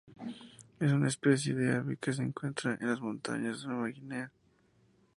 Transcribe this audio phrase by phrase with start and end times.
[0.79, 4.31] Es una especie de ave que se encuentra en las montañas de Nueva Guinea.